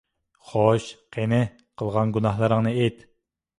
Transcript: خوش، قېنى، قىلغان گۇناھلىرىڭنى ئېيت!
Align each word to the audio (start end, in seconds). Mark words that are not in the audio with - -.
خوش، 0.51 0.87
قېنى، 1.17 1.39
قىلغان 1.83 2.17
گۇناھلىرىڭنى 2.19 2.75
ئېيت! 2.83 3.09